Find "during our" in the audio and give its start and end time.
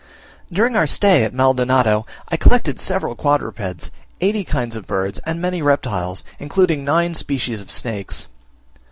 0.51-0.87